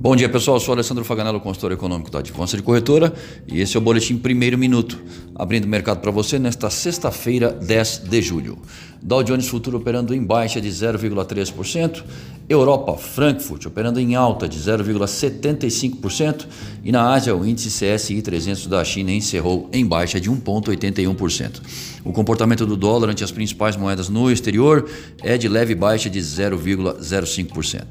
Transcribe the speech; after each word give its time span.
Bom 0.00 0.14
dia 0.14 0.28
pessoal, 0.28 0.58
eu 0.58 0.60
sou 0.60 0.74
Alessandro 0.74 1.04
Faganello, 1.04 1.40
consultor 1.40 1.72
econômico 1.72 2.08
da 2.08 2.20
Advança 2.20 2.56
de 2.56 2.62
Corretora 2.62 3.12
e 3.48 3.60
esse 3.60 3.76
é 3.76 3.80
o 3.80 3.82
Boletim 3.82 4.16
Primeiro 4.16 4.56
Minuto, 4.56 4.96
abrindo 5.34 5.64
o 5.64 5.68
mercado 5.68 5.98
para 5.98 6.12
você 6.12 6.38
nesta 6.38 6.70
sexta-feira, 6.70 7.50
10 7.50 8.04
de 8.08 8.22
julho. 8.22 8.58
Dow 9.02 9.24
Jones 9.24 9.48
Futuro 9.48 9.76
operando 9.78 10.14
em 10.14 10.22
baixa 10.22 10.60
de 10.60 10.68
0,3%, 10.68 12.04
Europa, 12.48 12.96
Frankfurt 12.96 13.66
operando 13.66 14.00
em 14.00 14.14
alta 14.14 14.48
de 14.48 14.58
0,75% 14.58 16.46
e 16.82 16.90
na 16.90 17.12
Ásia 17.12 17.36
o 17.36 17.44
índice 17.44 17.68
CSI 17.68 18.22
300 18.22 18.66
da 18.66 18.82
China 18.82 19.12
encerrou 19.12 19.68
em 19.70 19.84
baixa 19.84 20.18
de 20.18 20.30
1,81%. 20.30 21.60
O 22.02 22.10
comportamento 22.10 22.64
do 22.64 22.74
dólar 22.74 23.10
ante 23.10 23.22
as 23.22 23.30
principais 23.30 23.76
moedas 23.76 24.08
no 24.08 24.30
exterior 24.30 24.88
é 25.22 25.36
de 25.36 25.46
leve 25.46 25.74
baixa 25.74 26.08
de 26.08 26.20
0,05%. 26.20 27.82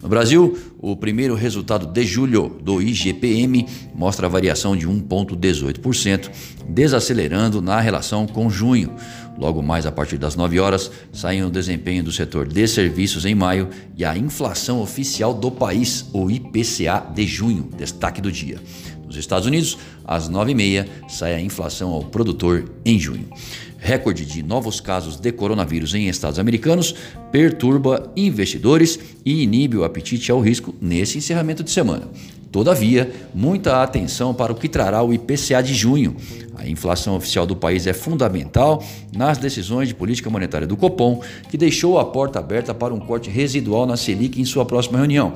No 0.00 0.08
Brasil, 0.08 0.56
o 0.78 0.94
primeiro 0.94 1.34
resultado 1.34 1.86
de 1.86 2.04
julho 2.04 2.56
do 2.62 2.80
IGPM 2.80 3.66
mostra 3.92 4.28
a 4.28 4.30
variação 4.30 4.76
de 4.76 4.86
1,18%, 4.86 6.30
desacelerando 6.68 7.60
na 7.60 7.80
relação 7.80 8.28
com 8.28 8.48
junho. 8.48 8.94
Logo 9.36 9.62
mais 9.62 9.84
a 9.84 9.92
partir 9.92 10.16
das 10.16 10.36
9 10.36 10.60
horas, 10.60 10.90
sai 11.12 11.42
o 11.42 11.50
desempenho 11.50 12.04
do 12.04 12.12
setor 12.12 12.46
de 12.46 12.66
serviços 12.68 13.24
em 13.24 13.34
maio 13.34 13.68
e 13.96 14.04
a 14.04 14.16
inflação 14.16 14.80
oficial 14.80 15.34
do 15.34 15.50
país, 15.50 16.06
o 16.12 16.30
IPCA 16.30 17.04
de 17.14 17.26
junho, 17.26 17.68
destaque 17.76 18.20
do 18.20 18.30
dia. 18.30 18.60
Nos 19.04 19.16
Estados 19.16 19.46
Unidos, 19.46 19.76
às 20.04 20.30
9h30, 20.30 20.86
sai 21.08 21.34
a 21.34 21.40
inflação 21.40 21.90
ao 21.90 22.04
produtor 22.04 22.64
em 22.84 22.98
junho. 22.98 23.28
Recorde 23.78 24.24
de 24.24 24.42
novos 24.42 24.80
casos 24.80 25.16
de 25.16 25.30
coronavírus 25.30 25.94
em 25.94 26.08
estados 26.08 26.38
americanos 26.38 26.94
perturba 27.30 28.10
investidores 28.16 28.98
e 29.24 29.42
inibe 29.42 29.76
o 29.76 29.84
apetite 29.84 30.30
ao 30.30 30.40
risco 30.40 30.74
nesse 30.80 31.18
encerramento 31.18 31.62
de 31.62 31.70
semana. 31.70 32.08
Todavia, 32.54 33.12
muita 33.34 33.82
atenção 33.82 34.32
para 34.32 34.52
o 34.52 34.54
que 34.54 34.68
trará 34.68 35.02
o 35.02 35.12
IPCA 35.12 35.60
de 35.60 35.74
junho. 35.74 36.14
A 36.54 36.68
inflação 36.68 37.16
oficial 37.16 37.44
do 37.44 37.56
país 37.56 37.84
é 37.84 37.92
fundamental 37.92 38.80
nas 39.12 39.38
decisões 39.38 39.88
de 39.88 39.94
política 39.96 40.30
monetária 40.30 40.64
do 40.64 40.76
Copom, 40.76 41.20
que 41.50 41.58
deixou 41.58 41.98
a 41.98 42.04
porta 42.04 42.38
aberta 42.38 42.72
para 42.72 42.94
um 42.94 43.00
corte 43.00 43.28
residual 43.28 43.86
na 43.86 43.96
Selic 43.96 44.40
em 44.40 44.44
sua 44.44 44.64
próxima 44.64 44.98
reunião, 44.98 45.32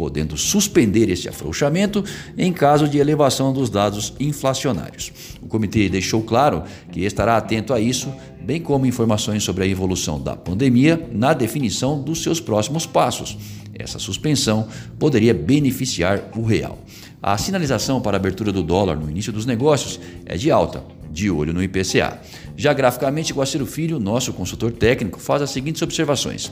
podendo 0.00 0.34
suspender 0.34 1.10
esse 1.10 1.28
afrouxamento 1.28 2.02
em 2.38 2.54
caso 2.54 2.88
de 2.88 2.96
elevação 2.96 3.52
dos 3.52 3.68
dados 3.68 4.14
inflacionários. 4.18 5.12
O 5.42 5.46
comitê 5.46 5.90
deixou 5.90 6.22
claro 6.22 6.62
que 6.90 7.04
estará 7.04 7.36
atento 7.36 7.74
a 7.74 7.78
isso, 7.78 8.10
bem 8.40 8.62
como 8.62 8.86
informações 8.86 9.44
sobre 9.44 9.62
a 9.62 9.66
evolução 9.66 10.18
da 10.18 10.34
pandemia 10.34 11.06
na 11.12 11.34
definição 11.34 12.00
dos 12.00 12.22
seus 12.22 12.40
próximos 12.40 12.86
passos. 12.86 13.36
Essa 13.74 13.98
suspensão 13.98 14.68
poderia 14.98 15.34
beneficiar 15.34 16.30
o 16.34 16.46
real. 16.46 16.78
A 17.22 17.36
sinalização 17.36 18.00
para 18.00 18.16
a 18.16 18.20
abertura 18.20 18.50
do 18.50 18.62
dólar 18.62 18.96
no 18.96 19.10
início 19.10 19.30
dos 19.30 19.44
negócios 19.44 20.00
é 20.24 20.34
de 20.34 20.50
alta, 20.50 20.82
de 21.12 21.30
olho 21.30 21.52
no 21.52 21.62
IPCA. 21.62 22.22
Já 22.56 22.72
graficamente, 22.72 23.34
Guaciro 23.34 23.66
Filho, 23.66 24.00
nosso 24.00 24.32
consultor 24.32 24.72
técnico, 24.72 25.20
faz 25.20 25.42
as 25.42 25.50
seguintes 25.50 25.82
observações. 25.82 26.50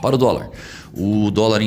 Para 0.00 0.14
o 0.14 0.18
dólar, 0.18 0.50
o 0.96 1.30
dólar 1.30 1.60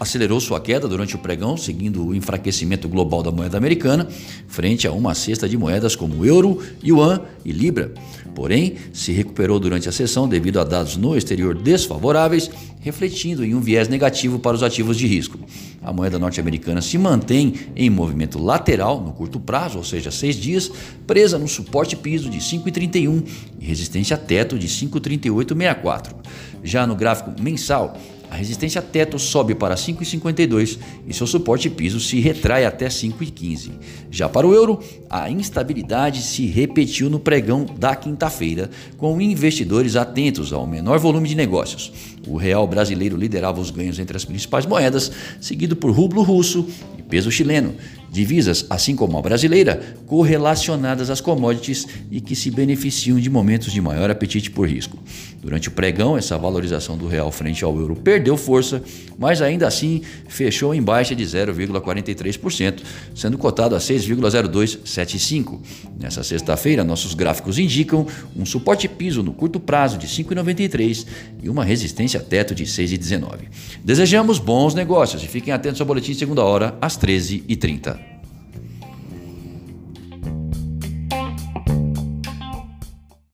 acelerou 0.00 0.40
sua 0.40 0.58
queda 0.58 0.88
durante 0.88 1.14
o 1.14 1.18
pregão, 1.18 1.56
seguindo 1.56 2.06
o 2.06 2.14
enfraquecimento 2.14 2.88
global 2.88 3.22
da 3.22 3.30
moeda 3.30 3.58
americana, 3.58 4.08
frente 4.46 4.88
a 4.88 4.92
uma 4.92 5.14
cesta 5.14 5.46
de 5.46 5.56
moedas 5.56 5.94
como 5.94 6.24
euro, 6.24 6.62
yuan 6.82 7.20
e 7.44 7.52
libra. 7.52 7.92
Porém, 8.34 8.76
se 8.92 9.12
recuperou 9.12 9.60
durante 9.60 9.88
a 9.88 9.92
sessão 9.92 10.28
devido 10.28 10.60
a 10.60 10.64
dados 10.64 10.96
no 10.96 11.16
exterior 11.16 11.54
desfavoráveis, 11.54 12.50
refletindo 12.80 13.44
em 13.44 13.54
um 13.54 13.60
viés 13.60 13.88
negativo 13.88 14.38
para 14.38 14.56
os 14.56 14.62
ativos 14.62 14.96
de 14.96 15.06
risco. 15.06 15.38
A 15.82 15.92
moeda 15.92 16.18
norte-americana 16.18 16.80
se 16.80 16.98
mantém 16.98 17.54
em 17.74 17.88
movimento 17.88 18.38
lateral 18.38 19.00
no 19.00 19.12
curto 19.12 19.38
prazo, 19.38 19.78
ou 19.78 19.84
seja, 19.84 20.10
seis 20.10 20.36
dias, 20.36 20.70
presa 21.06 21.38
no 21.38 21.48
suporte 21.48 21.96
piso 21.96 22.28
de 22.28 22.38
5,31 22.38 23.24
e 23.60 23.64
resistência 23.64 24.16
teto 24.16 24.58
de 24.58 24.68
5,3864. 24.68 26.14
Já 26.62 26.86
no 26.86 26.96
gráfico 26.96 27.32
mensal, 27.40 27.96
a 28.30 28.36
resistência 28.36 28.82
teto 28.82 29.18
sobe 29.18 29.54
para 29.54 29.74
5,52 29.74 30.78
e 31.06 31.14
seu 31.14 31.26
suporte 31.26 31.70
piso 31.70 31.98
se 31.98 32.20
retrai 32.20 32.64
até 32.64 32.88
5,15. 32.88 33.70
Já 34.10 34.28
para 34.28 34.46
o 34.46 34.54
euro, 34.54 34.80
a 35.08 35.30
instabilidade 35.30 36.22
se 36.22 36.46
repetiu 36.46 37.08
no 37.08 37.18
pregão 37.18 37.64
da 37.64 37.96
quinta-feira, 37.96 38.70
com 38.96 39.20
investidores 39.20 39.96
atentos 39.96 40.52
ao 40.52 40.66
menor 40.66 40.98
volume 40.98 41.28
de 41.28 41.34
negócios. 41.34 41.92
O 42.26 42.36
real 42.36 42.66
brasileiro 42.66 43.16
liderava 43.16 43.60
os 43.60 43.70
ganhos 43.70 43.98
entre 43.98 44.16
as 44.16 44.24
principais 44.24 44.66
moedas, 44.66 45.10
seguido 45.40 45.74
por 45.74 45.90
rublo 45.90 46.22
russo 46.22 46.66
peso 47.08 47.30
chileno, 47.30 47.74
divisas, 48.10 48.66
assim 48.70 48.96
como 48.96 49.18
a 49.18 49.22
brasileira, 49.22 49.80
correlacionadas 50.06 51.10
às 51.10 51.20
commodities 51.20 51.86
e 52.10 52.20
que 52.20 52.34
se 52.34 52.50
beneficiam 52.50 53.18
de 53.18 53.28
momentos 53.28 53.72
de 53.72 53.80
maior 53.80 54.10
apetite 54.10 54.50
por 54.50 54.68
risco. 54.68 54.98
Durante 55.40 55.68
o 55.68 55.70
pregão, 55.70 56.18
essa 56.18 56.36
valorização 56.36 56.98
do 56.98 57.06
real 57.06 57.30
frente 57.30 57.64
ao 57.64 57.76
euro 57.78 57.94
perdeu 57.94 58.36
força, 58.36 58.82
mas 59.16 59.40
ainda 59.40 59.66
assim 59.66 60.02
fechou 60.26 60.74
em 60.74 60.82
baixa 60.82 61.14
de 61.14 61.24
0,43%, 61.24 62.80
sendo 63.14 63.38
cotado 63.38 63.76
a 63.76 63.78
6,0275. 63.78 65.60
Nessa 65.98 66.24
sexta-feira, 66.24 66.82
nossos 66.82 67.14
gráficos 67.14 67.58
indicam 67.58 68.06
um 68.36 68.44
suporte 68.44 68.88
piso 68.88 69.22
no 69.22 69.32
curto 69.32 69.60
prazo 69.60 69.96
de 69.96 70.08
5,93 70.08 71.06
e 71.42 71.48
uma 71.48 71.64
resistência 71.64 72.20
teto 72.20 72.54
de 72.54 72.64
6,19. 72.64 73.44
Desejamos 73.84 74.38
bons 74.38 74.74
negócios 74.74 75.22
e 75.22 75.28
fiquem 75.28 75.52
atentos 75.52 75.80
ao 75.80 75.86
boletim 75.86 76.14
segunda 76.14 76.42
hora 76.42 76.76
às 76.80 76.96
13h30. 76.98 78.17